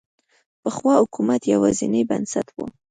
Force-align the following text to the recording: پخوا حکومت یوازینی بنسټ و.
پخوا 0.61 0.93
حکومت 1.03 1.41
یوازینی 1.53 2.01
بنسټ 2.09 2.47
و. 2.53 2.57